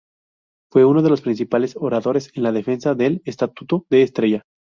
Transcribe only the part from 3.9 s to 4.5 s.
de Estella.